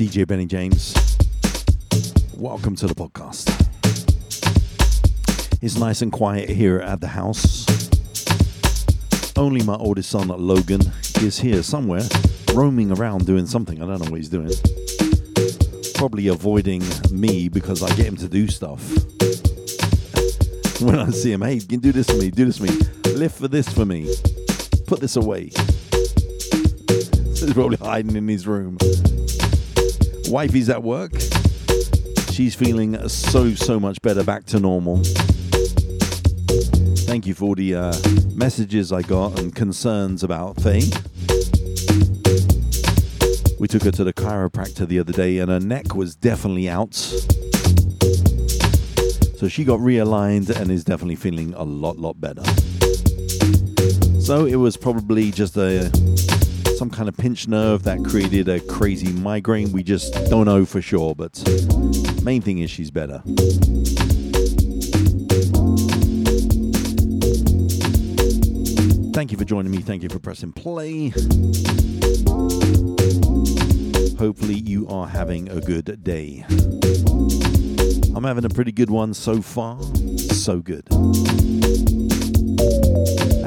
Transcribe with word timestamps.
DJ 0.00 0.26
Benny 0.26 0.46
James. 0.46 0.94
Welcome 2.34 2.74
to 2.76 2.86
the 2.86 2.94
podcast. 2.94 3.50
It's 5.60 5.76
nice 5.76 6.00
and 6.00 6.10
quiet 6.10 6.48
here 6.48 6.78
at 6.78 7.02
the 7.02 7.08
house. 7.08 7.66
Only 9.36 9.62
my 9.62 9.74
oldest 9.74 10.08
son, 10.08 10.28
Logan, 10.28 10.80
is 11.20 11.38
here 11.38 11.62
somewhere, 11.62 12.00
roaming 12.54 12.92
around 12.92 13.26
doing 13.26 13.44
something. 13.44 13.82
I 13.82 13.86
don't 13.86 14.02
know 14.02 14.10
what 14.10 14.16
he's 14.16 14.30
doing. 14.30 14.50
Probably 15.96 16.28
avoiding 16.28 16.82
me 17.10 17.50
because 17.50 17.82
I 17.82 17.88
get 17.88 18.06
him 18.06 18.16
to 18.16 18.28
do 18.30 18.48
stuff. 18.48 18.80
When 20.80 20.98
I 20.98 21.10
see 21.10 21.32
him, 21.32 21.42
hey, 21.42 21.60
can 21.60 21.80
do 21.80 21.92
this 21.92 22.08
for 22.08 22.16
me, 22.16 22.30
do 22.30 22.46
this 22.46 22.56
for 22.56 22.64
me, 22.64 23.12
lift 23.16 23.38
for 23.38 23.48
this 23.48 23.68
for 23.68 23.84
me, 23.84 24.10
put 24.86 25.00
this 25.00 25.16
away. 25.16 25.50
He's 26.88 27.52
probably 27.52 27.76
hiding 27.76 28.16
in 28.16 28.26
his 28.28 28.46
room. 28.46 28.78
Wifey's 30.30 30.70
at 30.70 30.84
work. 30.84 31.10
She's 32.30 32.54
feeling 32.54 33.08
so, 33.08 33.52
so 33.54 33.80
much 33.80 34.00
better, 34.00 34.22
back 34.22 34.44
to 34.46 34.60
normal. 34.60 35.02
Thank 37.04 37.26
you 37.26 37.34
for 37.34 37.56
the 37.56 37.74
uh, 37.74 37.92
messages 38.32 38.92
I 38.92 39.02
got 39.02 39.40
and 39.40 39.52
concerns 39.52 40.22
about 40.22 40.62
Faye. 40.62 40.88
We 43.58 43.66
took 43.66 43.82
her 43.82 43.90
to 43.90 44.04
the 44.04 44.12
chiropractor 44.12 44.86
the 44.86 45.00
other 45.00 45.12
day, 45.12 45.38
and 45.38 45.50
her 45.50 45.58
neck 45.58 45.96
was 45.96 46.14
definitely 46.14 46.68
out. 46.68 46.94
So 46.94 47.18
she 49.48 49.64
got 49.64 49.80
realigned 49.80 50.48
and 50.48 50.70
is 50.70 50.84
definitely 50.84 51.16
feeling 51.16 51.54
a 51.54 51.64
lot, 51.64 51.98
lot 51.98 52.20
better. 52.20 52.44
So 54.20 54.46
it 54.46 54.56
was 54.56 54.76
probably 54.76 55.32
just 55.32 55.56
a 55.56 55.90
some 56.80 56.88
kind 56.88 57.10
of 57.10 57.16
pinched 57.18 57.46
nerve 57.46 57.82
that 57.82 58.02
created 58.02 58.48
a 58.48 58.58
crazy 58.58 59.12
migraine. 59.12 59.70
We 59.70 59.82
just 59.82 60.14
don't 60.30 60.46
know 60.46 60.64
for 60.64 60.80
sure, 60.80 61.14
but 61.14 61.36
main 62.22 62.40
thing 62.40 62.60
is 62.60 62.70
she's 62.70 62.90
better. 62.90 63.22
Thank 69.12 69.30
you 69.30 69.36
for 69.36 69.44
joining 69.44 69.70
me. 69.70 69.82
Thank 69.82 70.02
you 70.02 70.08
for 70.08 70.20
pressing 70.20 70.52
play. 70.52 71.10
Hopefully, 74.16 74.54
you 74.54 74.88
are 74.88 75.06
having 75.06 75.50
a 75.50 75.60
good 75.60 76.02
day. 76.02 76.46
I'm 78.16 78.24
having 78.24 78.46
a 78.46 78.48
pretty 78.48 78.72
good 78.72 78.88
one 78.88 79.12
so 79.12 79.42
far. 79.42 79.78
So 80.16 80.60
good. 80.60 80.86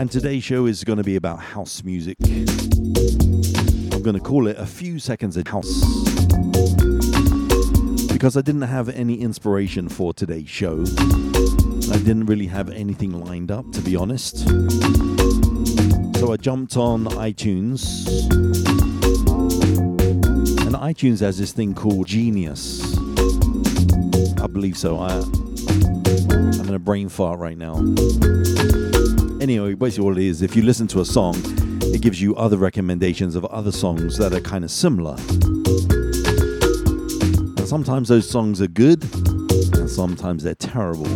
And 0.03 0.11
today's 0.11 0.43
show 0.43 0.65
is 0.65 0.83
going 0.83 0.97
to 0.97 1.03
be 1.03 1.15
about 1.15 1.39
house 1.39 1.81
music. 1.81 2.17
I'm 2.25 4.01
going 4.03 4.15
to 4.15 4.19
call 4.19 4.47
it 4.47 4.57
a 4.57 4.65
few 4.65 4.99
seconds 4.99 5.37
of 5.37 5.47
house. 5.47 5.81
Because 8.11 8.35
I 8.35 8.41
didn't 8.41 8.63
have 8.63 8.89
any 8.89 9.21
inspiration 9.21 9.87
for 9.87 10.13
today's 10.13 10.49
show. 10.49 10.81
I 10.81 11.97
didn't 11.99 12.25
really 12.25 12.47
have 12.47 12.69
anything 12.69 13.13
lined 13.23 13.49
up, 13.49 13.71
to 13.71 13.79
be 13.79 13.95
honest. 13.95 14.39
So 16.19 16.33
I 16.33 16.37
jumped 16.37 16.75
on 16.75 17.05
iTunes. 17.05 18.05
And 20.65 20.75
iTunes 20.75 21.21
has 21.21 21.37
this 21.37 21.53
thing 21.53 21.73
called 21.73 22.07
Genius. 22.07 22.97
I 24.41 24.47
believe 24.47 24.77
so. 24.77 24.99
I, 24.99 25.13
I'm 26.29 26.67
in 26.67 26.73
a 26.73 26.79
brain 26.79 27.07
fart 27.07 27.39
right 27.39 27.57
now. 27.57 27.75
Anyway, 29.43 29.73
basically, 29.73 30.05
what 30.05 30.17
it 30.17 30.23
is, 30.23 30.41
if 30.41 30.55
you 30.55 30.61
listen 30.61 30.87
to 30.87 31.01
a 31.01 31.05
song, 31.05 31.35
it 31.81 32.01
gives 32.01 32.21
you 32.21 32.33
other 32.37 32.55
recommendations 32.55 33.35
of 33.35 33.43
other 33.47 33.73
songs 33.73 34.17
that 34.17 34.31
are 34.31 34.39
kind 34.39 34.63
of 34.63 34.71
similar. 34.71 35.17
And 37.57 37.67
sometimes 37.67 38.07
those 38.07 38.29
songs 38.29 38.61
are 38.61 38.69
good, 38.69 39.03
and 39.73 39.89
sometimes 39.89 40.43
they're 40.43 40.55
terrible. 40.55 41.09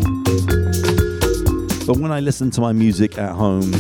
But 1.88 2.00
when 2.00 2.12
I 2.12 2.20
listen 2.20 2.52
to 2.52 2.60
my 2.60 2.74
music 2.74 3.18
at 3.18 3.32
home, 3.32 3.72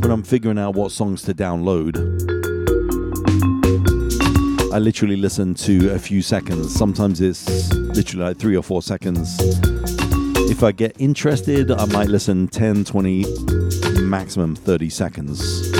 when 0.00 0.10
I'm 0.10 0.22
figuring 0.22 0.58
out 0.58 0.74
what 0.74 0.92
songs 0.92 1.22
to 1.22 1.32
download, 1.32 1.96
I 4.74 4.78
literally 4.78 5.16
listen 5.16 5.54
to 5.54 5.94
a 5.94 5.98
few 5.98 6.20
seconds. 6.20 6.74
Sometimes 6.74 7.22
it's 7.22 7.72
literally 7.72 8.26
like 8.26 8.36
three 8.36 8.58
or 8.58 8.62
four 8.62 8.82
seconds. 8.82 9.40
If 10.48 10.62
I 10.62 10.72
get 10.72 10.94
interested, 10.98 11.70
I 11.70 11.84
might 11.86 12.08
listen 12.08 12.48
10, 12.48 12.84
20, 12.84 13.24
maximum 14.02 14.54
30 14.54 14.88
seconds. 14.88 15.70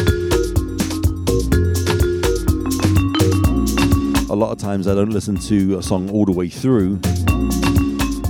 A 4.28 4.34
lot 4.34 4.50
of 4.50 4.59
times 4.59 4.87
I 4.87 4.94
don't 4.94 5.12
listen 5.12 5.37
to 5.37 5.78
a 5.78 5.82
song 5.82 6.10
all 6.10 6.27
the 6.27 6.32
way 6.32 6.49
through, 6.49 6.97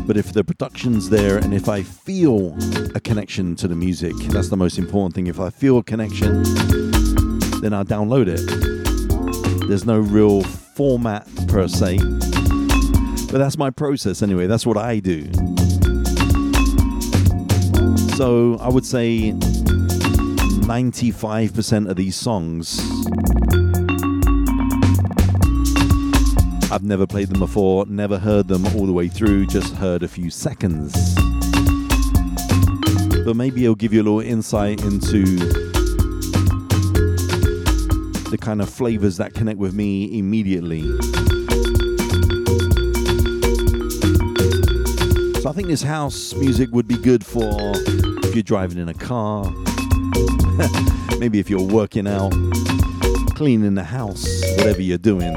but 0.06 0.16
if 0.16 0.32
the 0.32 0.44
production's 0.44 1.08
there 1.10 1.38
and 1.38 1.52
if 1.52 1.68
I 1.68 1.82
feel 1.82 2.56
a 2.94 3.00
connection 3.00 3.56
to 3.56 3.66
the 3.66 3.74
music, 3.74 4.14
that's 4.28 4.48
the 4.50 4.56
most 4.56 4.78
important 4.78 5.14
thing. 5.14 5.26
If 5.26 5.40
I 5.40 5.50
feel 5.50 5.78
a 5.78 5.82
connection, 5.82 6.42
then 7.60 7.72
I'll 7.72 7.84
download 7.84 8.28
it. 8.28 9.68
There's 9.68 9.84
no 9.84 9.98
real 9.98 10.42
format 10.42 11.26
per 11.48 11.66
se, 11.66 11.98
but 11.98 13.38
that's 13.38 13.58
my 13.58 13.70
process 13.70 14.22
anyway. 14.22 14.46
That's 14.46 14.64
what 14.64 14.76
I 14.76 15.00
do. 15.00 15.28
So 18.16 18.56
I 18.60 18.68
would 18.70 18.86
say 18.86 19.32
95% 20.64 21.90
of 21.90 21.96
these 21.96 22.16
songs 22.16 22.80
I've 26.72 26.82
never 26.82 27.06
played 27.06 27.28
them 27.28 27.38
before, 27.38 27.86
never 27.86 28.18
heard 28.18 28.48
them 28.48 28.66
all 28.68 28.86
the 28.86 28.92
way 28.92 29.08
through, 29.08 29.46
just 29.46 29.74
heard 29.74 30.02
a 30.02 30.08
few 30.08 30.30
seconds. 30.30 31.14
But 33.24 33.36
maybe 33.36 33.64
it'll 33.64 33.74
give 33.74 33.92
you 33.92 34.00
a 34.00 34.04
little 34.04 34.20
insight 34.20 34.82
into 34.82 35.24
the 38.30 38.38
kind 38.40 38.60
of 38.62 38.68
flavors 38.70 39.18
that 39.18 39.34
connect 39.34 39.58
with 39.58 39.74
me 39.74 40.18
immediately. 40.18 40.82
Think 45.56 45.68
this 45.68 45.82
house 45.82 46.34
music 46.34 46.68
would 46.70 46.86
be 46.86 46.98
good 46.98 47.24
for 47.24 47.72
if 48.24 48.34
you're 48.34 48.42
driving 48.42 48.76
in 48.76 48.90
a 48.90 48.94
car, 48.94 49.50
maybe 51.18 51.38
if 51.38 51.48
you're 51.48 51.62
working 51.62 52.06
out, 52.06 52.30
cleaning 53.36 53.74
the 53.74 53.82
house, 53.82 54.28
whatever 54.58 54.82
you're 54.82 54.98
doing. 54.98 55.32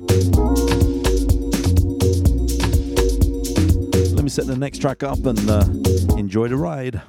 Let 4.14 4.25
me 4.25 4.31
set 4.31 4.46
the 4.46 4.56
next 4.58 4.78
track 4.78 5.02
up 5.02 5.26
and 5.26 5.50
uh, 5.50 5.67
enjoy 6.17 6.49
the 6.49 6.56
ride. 6.56 7.02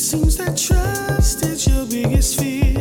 Seems 0.00 0.38
that 0.38 0.56
trust 0.56 1.44
is 1.44 1.66
your 1.68 1.84
biggest 1.84 2.40
fear. 2.40 2.79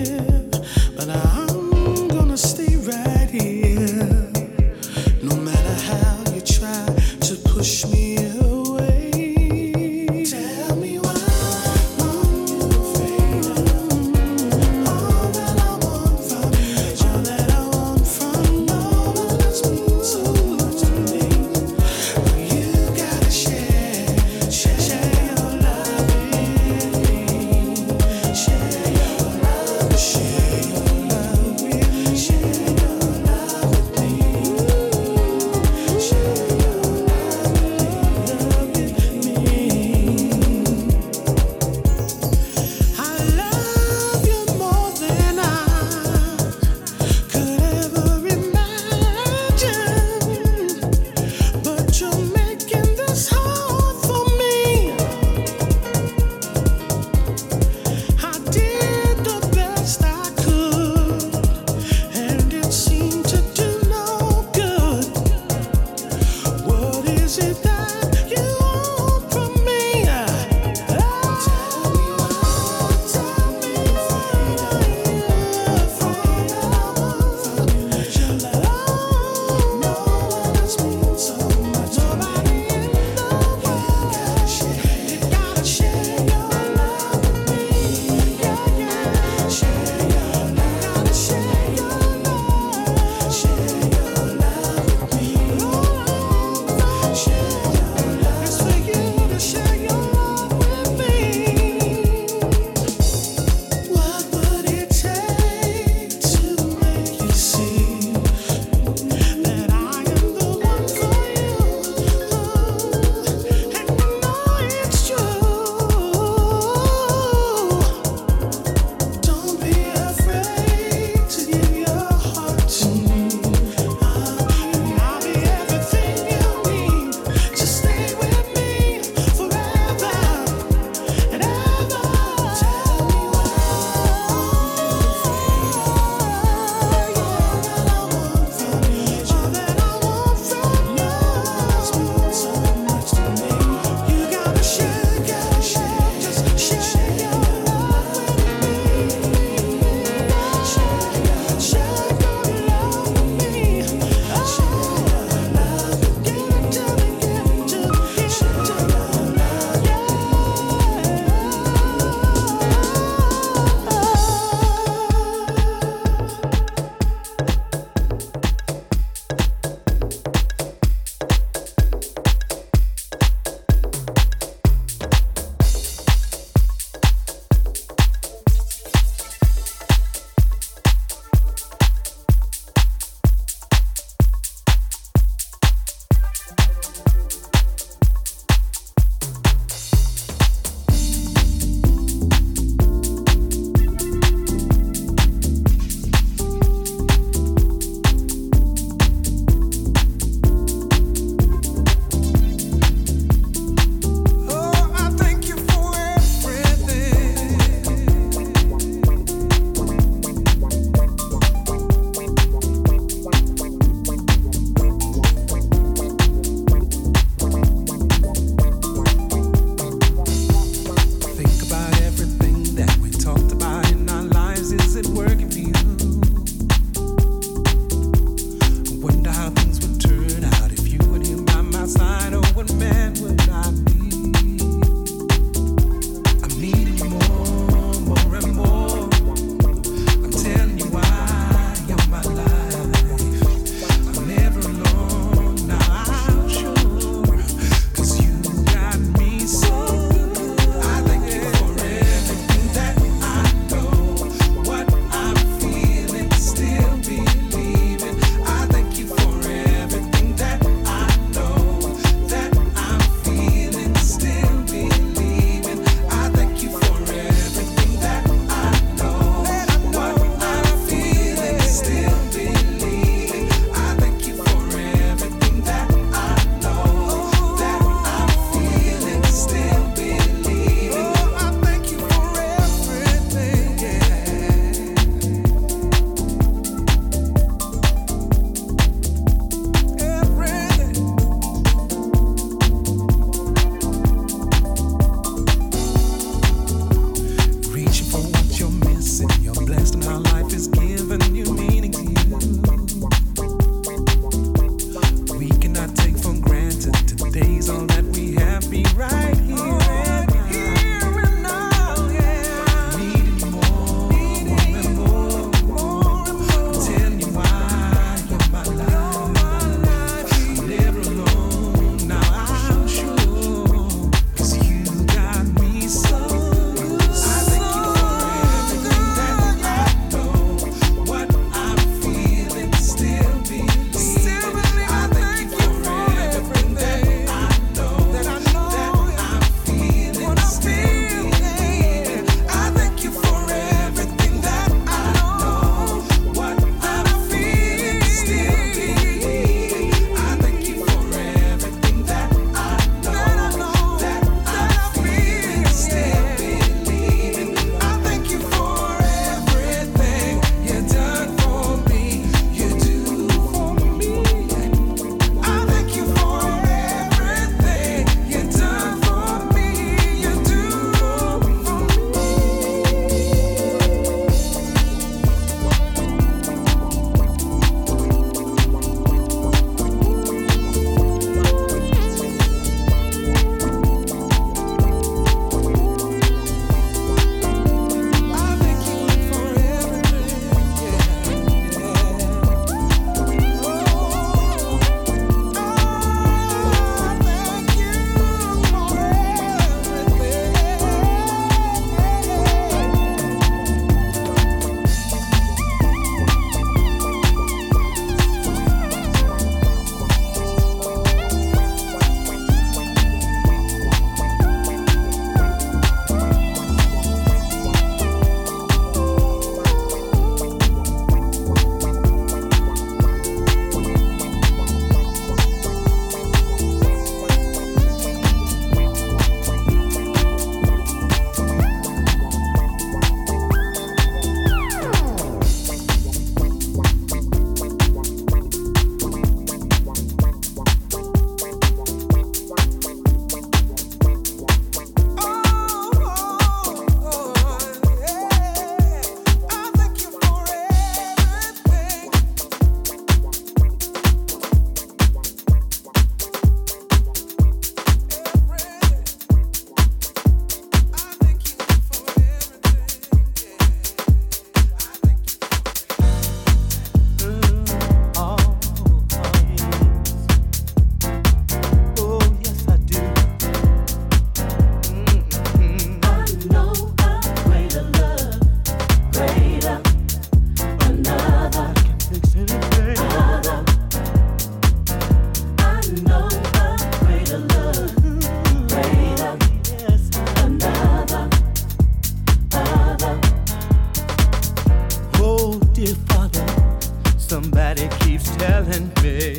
keeps 498.19 498.35
telling 498.37 498.91
me. 499.01 499.38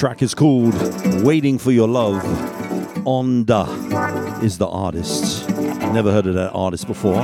Track 0.00 0.22
is 0.22 0.34
called 0.34 0.72
Waiting 1.22 1.58
for 1.58 1.72
Your 1.72 1.86
Love. 1.86 2.22
Onda 3.04 4.42
is 4.42 4.56
the 4.56 4.66
artist. 4.66 5.46
Never 5.50 6.10
heard 6.10 6.26
of 6.26 6.32
that 6.36 6.52
artist 6.54 6.86
before. 6.86 7.16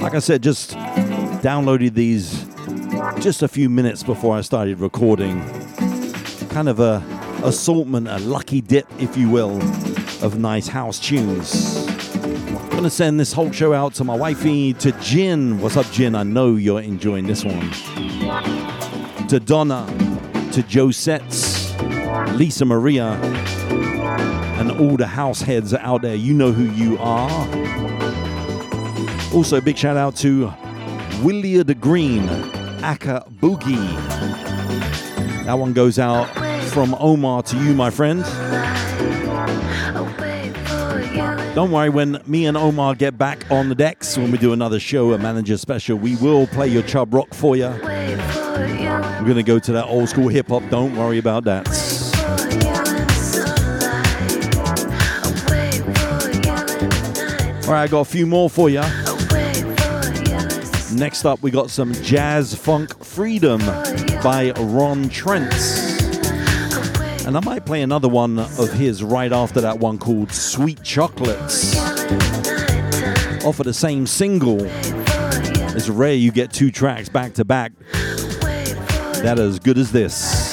Like 0.00 0.12
I 0.12 0.18
said, 0.18 0.42
just 0.42 0.72
downloaded 0.72 1.94
these 1.94 2.44
just 3.22 3.44
a 3.44 3.46
few 3.46 3.70
minutes 3.70 4.02
before 4.02 4.36
I 4.36 4.40
started 4.40 4.80
recording. 4.80 5.40
Kind 6.48 6.68
of 6.68 6.80
a 6.80 7.00
assortment, 7.44 8.08
a 8.08 8.18
lucky 8.18 8.60
dip, 8.60 8.88
if 8.98 9.16
you 9.16 9.30
will, 9.30 9.62
of 10.20 10.36
nice 10.36 10.66
house 10.66 10.98
tunes. 10.98 11.86
I'm 11.86 12.70
gonna 12.70 12.90
send 12.90 13.20
this 13.20 13.32
whole 13.32 13.52
show 13.52 13.72
out 13.72 13.94
to 13.94 14.02
my 14.02 14.16
wifey, 14.16 14.72
to 14.72 14.90
Jin. 15.00 15.60
What's 15.60 15.76
up, 15.76 15.88
Jin? 15.92 16.16
I 16.16 16.24
know 16.24 16.56
you're 16.56 16.80
enjoying 16.80 17.28
this 17.28 17.44
one. 17.44 17.70
To 19.28 19.38
Donna, 19.38 19.86
to 20.50 20.64
Josettes, 20.64 21.55
Lisa 22.36 22.64
Maria, 22.64 23.12
and 24.58 24.70
all 24.72 24.96
the 24.96 25.06
house 25.06 25.40
heads 25.40 25.74
out 25.74 26.02
there. 26.02 26.14
You 26.14 26.34
know 26.34 26.52
who 26.52 26.64
you 26.72 26.98
are. 26.98 27.30
Also, 29.34 29.60
big 29.60 29.76
shout 29.76 29.96
out 29.96 30.16
to 30.16 30.52
Williard 31.22 31.80
Green, 31.80 32.28
Aka 32.82 33.20
Boogie. 33.40 33.94
That 35.44 35.58
one 35.58 35.72
goes 35.72 35.98
out 35.98 36.26
from 36.70 36.94
Omar 36.98 37.42
to 37.44 37.56
you, 37.56 37.74
my 37.74 37.90
friend. 37.90 38.24
Don't 41.54 41.70
worry, 41.70 41.88
when 41.88 42.20
me 42.26 42.44
and 42.46 42.56
Omar 42.56 42.94
get 42.94 43.16
back 43.16 43.50
on 43.50 43.70
the 43.70 43.74
decks, 43.74 44.18
when 44.18 44.30
we 44.30 44.36
do 44.36 44.52
another 44.52 44.78
show, 44.78 45.12
a 45.14 45.18
manager 45.18 45.56
special, 45.56 45.96
we 45.96 46.16
will 46.16 46.46
play 46.46 46.68
your 46.68 46.82
Chubb 46.82 47.14
Rock 47.14 47.32
for 47.32 47.56
you. 47.56 47.68
We're 47.68 49.24
going 49.24 49.36
to 49.36 49.42
go 49.42 49.58
to 49.58 49.72
that 49.72 49.86
old 49.86 50.08
school 50.08 50.28
hip 50.28 50.48
hop. 50.48 50.62
Don't 50.68 50.94
worry 50.96 51.18
about 51.18 51.44
that. 51.44 51.85
All 57.66 57.72
right, 57.72 57.82
I 57.82 57.88
got 57.88 58.02
a 58.02 58.04
few 58.04 58.26
more 58.26 58.48
for 58.48 58.70
you. 58.70 58.80
Next 60.96 61.24
up, 61.24 61.42
we 61.42 61.50
got 61.50 61.68
some 61.68 61.94
Jazz 61.94 62.54
Funk 62.54 63.04
Freedom 63.04 63.58
by 64.22 64.52
Ron 64.56 65.08
Trent. 65.08 65.52
And 67.26 67.36
I 67.36 67.40
might 67.44 67.66
play 67.66 67.82
another 67.82 68.08
one 68.08 68.38
of 68.38 68.72
his 68.72 69.02
right 69.02 69.32
after 69.32 69.60
that 69.62 69.80
one 69.80 69.98
called 69.98 70.30
Sweet 70.30 70.80
Chocolates. 70.84 71.76
Off 73.44 73.58
of 73.58 73.66
the 73.66 73.74
same 73.74 74.06
single. 74.06 74.58
It's 75.74 75.88
rare 75.88 76.14
you 76.14 76.30
get 76.30 76.52
two 76.52 76.70
tracks 76.70 77.08
back 77.08 77.34
to 77.34 77.44
back 77.44 77.72
that 77.90 79.40
are 79.40 79.42
as 79.42 79.58
good 79.58 79.76
as 79.76 79.90
this. 79.90 80.45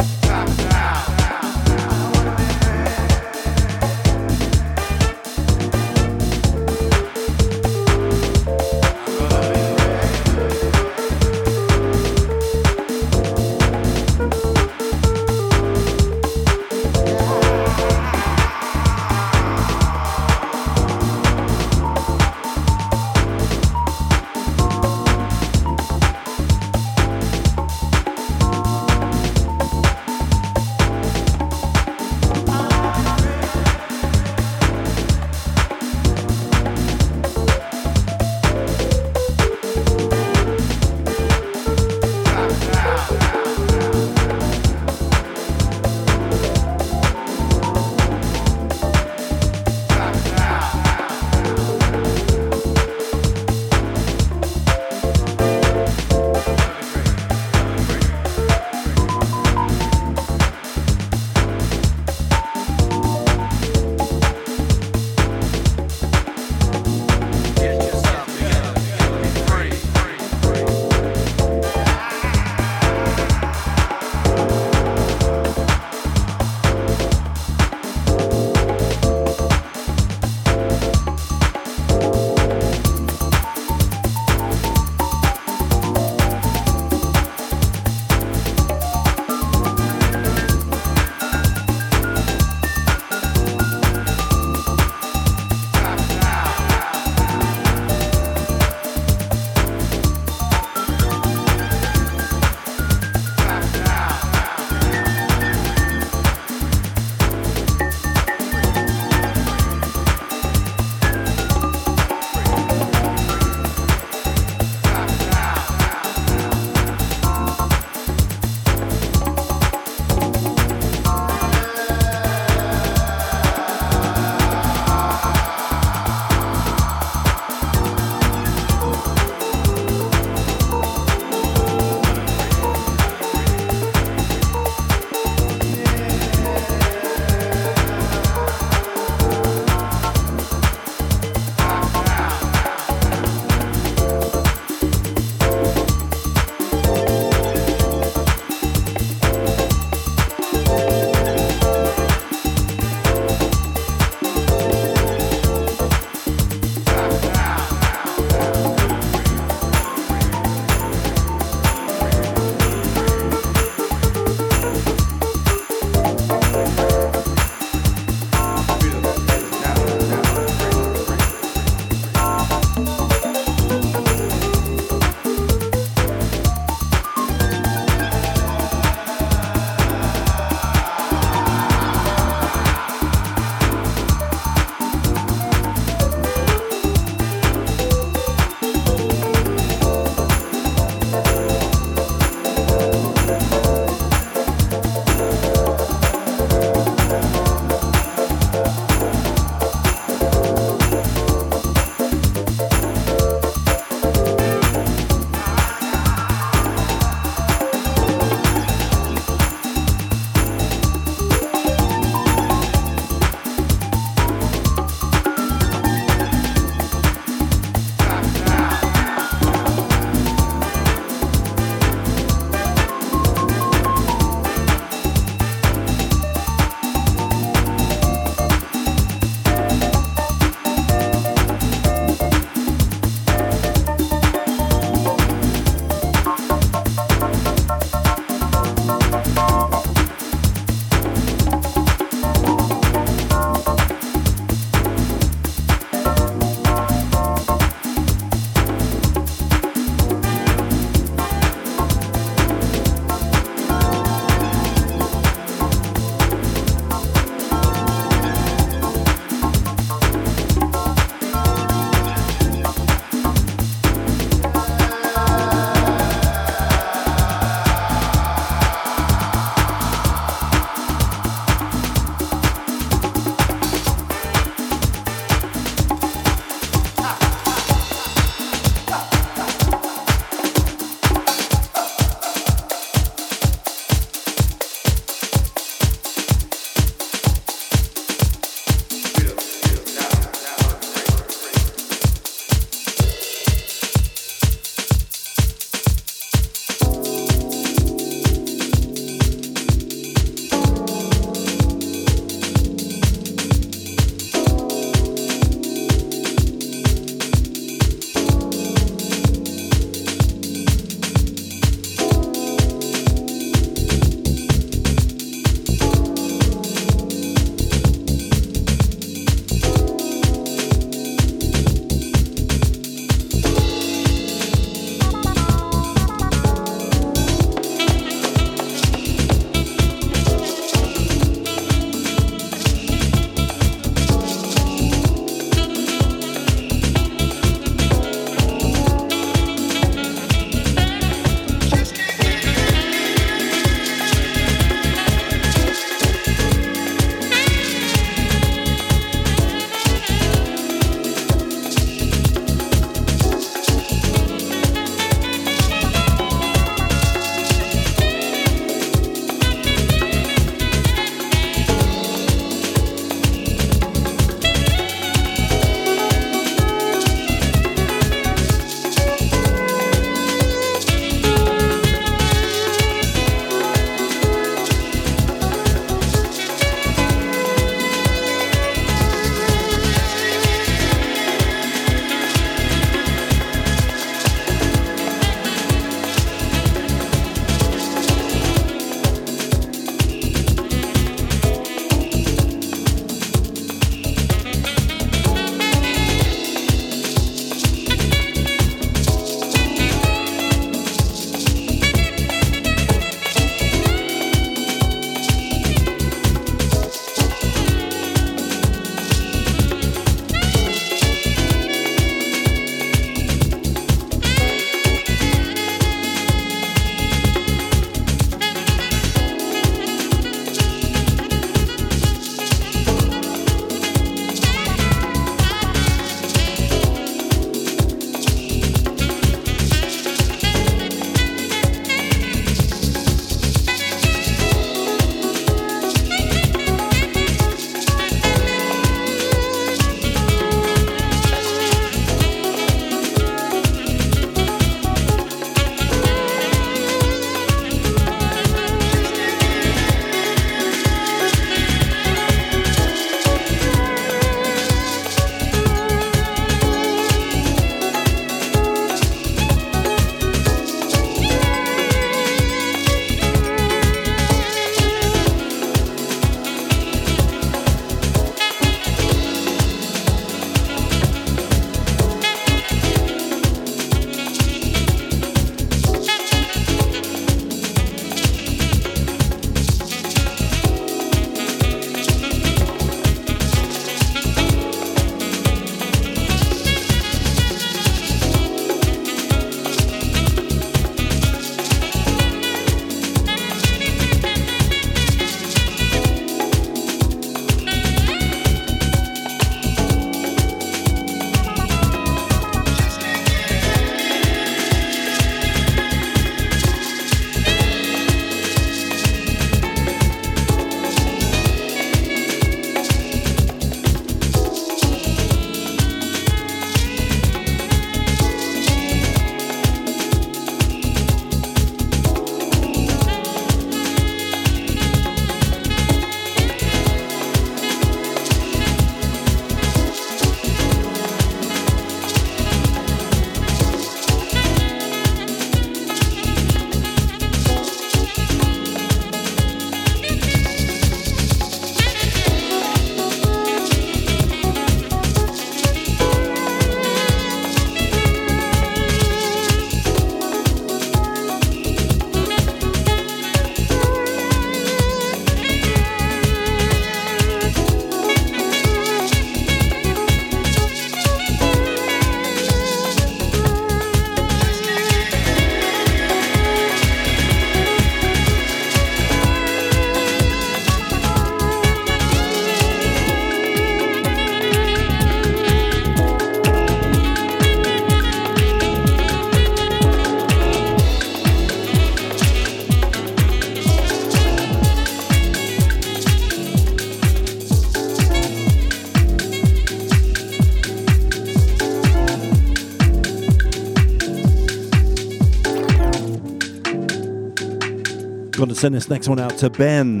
Send 598.60 598.74
this 598.74 598.90
next 598.90 599.08
one 599.08 599.18
out 599.18 599.38
to 599.38 599.48
Ben. 599.48 600.00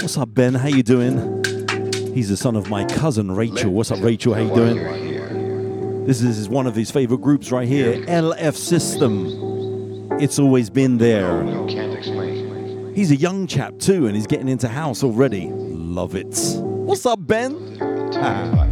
What's 0.00 0.18
up, 0.18 0.34
Ben? 0.34 0.54
How 0.54 0.66
you 0.66 0.82
doing? 0.82 1.44
He's 2.12 2.28
the 2.28 2.36
son 2.36 2.56
of 2.56 2.68
my 2.68 2.84
cousin 2.84 3.30
Rachel. 3.30 3.70
What's 3.70 3.92
up, 3.92 4.02
Rachel? 4.02 4.34
How 4.34 4.40
you 4.40 4.52
doing? 4.52 6.04
This 6.04 6.20
is 6.20 6.48
one 6.48 6.66
of 6.66 6.74
his 6.74 6.90
favorite 6.90 7.20
groups 7.20 7.52
right 7.52 7.68
here, 7.68 8.04
LF 8.06 8.56
System. 8.56 10.10
It's 10.20 10.40
always 10.40 10.68
been 10.68 10.98
there. 10.98 11.44
He's 12.92 13.12
a 13.12 13.16
young 13.16 13.46
chap 13.46 13.78
too, 13.78 14.06
and 14.06 14.16
he's 14.16 14.26
getting 14.26 14.48
into 14.48 14.66
house 14.66 15.04
already. 15.04 15.48
Love 15.52 16.16
it. 16.16 16.34
What's 16.56 17.06
up, 17.06 17.24
Ben? 17.24 17.78
Ah. 18.14 18.65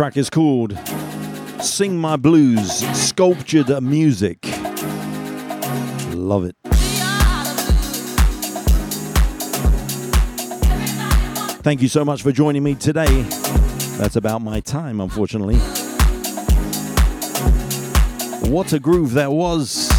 Track 0.00 0.16
is 0.16 0.30
called 0.30 0.78
Sing 1.60 1.94
My 1.98 2.16
Blues, 2.16 2.78
Sculptured 2.96 3.82
Music. 3.82 4.38
Love 6.14 6.46
it. 6.46 6.56
Thank 11.62 11.82
you 11.82 11.88
so 11.88 12.02
much 12.02 12.22
for 12.22 12.32
joining 12.32 12.62
me 12.62 12.76
today. 12.76 13.24
That's 13.98 14.16
about 14.16 14.40
my 14.40 14.60
time, 14.60 15.02
unfortunately. 15.02 15.58
What 18.48 18.72
a 18.72 18.80
groove 18.80 19.12
that 19.12 19.30
was 19.30 19.90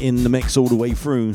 in 0.00 0.22
the 0.22 0.28
mix 0.28 0.56
all 0.56 0.68
the 0.68 0.76
way 0.76 0.92
through. 0.92 1.34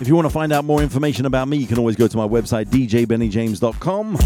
If 0.00 0.06
you 0.06 0.14
want 0.14 0.26
to 0.26 0.30
find 0.30 0.52
out 0.52 0.64
more 0.64 0.80
information 0.80 1.26
about 1.26 1.48
me, 1.48 1.56
you 1.56 1.66
can 1.66 1.76
always 1.76 1.96
go 1.96 2.06
to 2.06 2.16
my 2.16 2.26
website, 2.26 2.66
djbennyjames.com. 2.66 4.16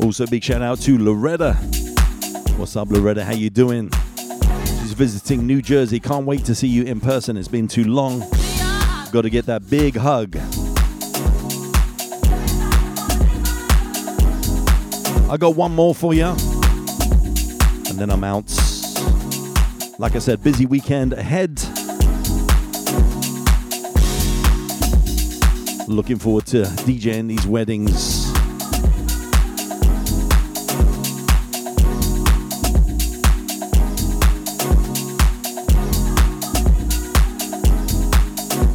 Also, 0.00 0.26
big 0.26 0.44
shout 0.44 0.62
out 0.62 0.78
to 0.78 0.96
Loretta. 0.96 1.54
What's 2.56 2.76
up, 2.76 2.88
Loretta? 2.90 3.24
How 3.24 3.32
you 3.34 3.50
doing? 3.50 3.90
She's 4.64 4.92
visiting 4.92 5.46
New 5.46 5.60
Jersey. 5.60 5.98
Can't 5.98 6.24
wait 6.24 6.44
to 6.44 6.54
see 6.54 6.68
you 6.68 6.84
in 6.84 7.00
person. 7.00 7.36
It's 7.36 7.48
been 7.48 7.66
too 7.66 7.84
long. 7.84 8.20
Got 9.10 9.22
to 9.22 9.30
get 9.30 9.46
that 9.46 9.68
big 9.68 9.96
hug. 9.96 10.36
I 15.30 15.36
got 15.36 15.56
one 15.56 15.74
more 15.74 15.94
for 15.94 16.14
you, 16.14 16.26
and 16.26 17.98
then 17.98 18.08
I'm 18.08 18.24
out. 18.24 18.48
Like 19.98 20.14
I 20.14 20.20
said, 20.20 20.42
busy 20.42 20.64
weekend 20.64 21.12
ahead. 21.12 21.60
Looking 25.86 26.18
forward 26.18 26.46
to 26.46 26.62
DJing 26.86 27.28
these 27.28 27.46
weddings. 27.46 28.17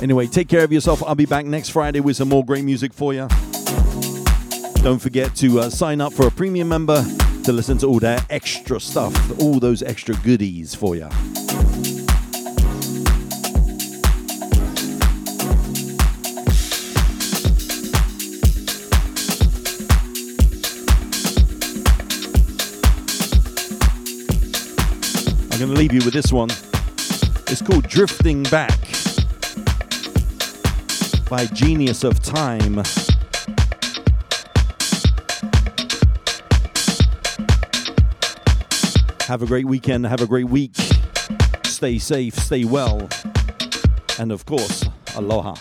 Anyway, 0.04 0.28
take 0.28 0.50
care 0.50 0.66
of 0.66 0.74
yourself. 0.74 1.02
I'll 1.02 1.16
be 1.16 1.26
back 1.26 1.46
next 1.46 1.70
Friday 1.70 2.02
with 2.02 2.18
some 2.18 2.28
more 2.28 2.44
great 2.44 2.66
music 2.66 2.94
for 2.94 3.14
you. 3.14 3.26
Don't 4.84 5.00
forget 5.00 5.34
to 5.38 5.62
uh, 5.62 5.70
sign 5.70 6.02
up 6.02 6.12
for 6.12 6.28
a 6.28 6.32
premium 6.32 6.68
member 6.68 7.02
to 7.46 7.54
listen 7.54 7.78
to 7.78 7.88
all 7.88 8.00
that 8.00 8.26
extra 8.30 8.82
stuff, 8.82 9.40
all 9.40 9.62
those 9.62 9.82
extra 9.82 10.14
goodies 10.16 10.76
for 10.76 10.98
you. 10.98 11.06
I'm 25.50 25.60
going 25.60 25.72
to 25.72 25.80
leave 25.80 25.94
you 25.94 26.02
with 26.04 26.14
this 26.14 26.34
one. 26.34 26.50
It's 27.48 27.62
called 27.62 27.88
Drifting 27.88 28.44
Back 28.44 29.03
by 31.34 31.48
Genius 31.48 32.04
of 32.04 32.22
Time. 32.22 32.76
Have 39.22 39.42
a 39.42 39.48
great 39.48 39.66
weekend, 39.66 40.06
have 40.06 40.22
a 40.22 40.28
great 40.28 40.46
week. 40.46 40.76
Stay 41.64 41.98
safe, 41.98 42.36
stay 42.36 42.66
well, 42.66 43.10
and 44.20 44.32
of 44.32 44.46
course, 44.46 44.86
aloha. 45.16 45.56